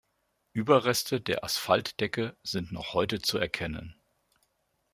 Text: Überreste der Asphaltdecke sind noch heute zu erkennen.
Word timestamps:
Überreste 0.53 1.21
der 1.21 1.43
Asphaltdecke 1.43 2.35
sind 2.41 2.71
noch 2.71 2.95
heute 2.95 3.21
zu 3.21 3.37
erkennen. 3.37 4.01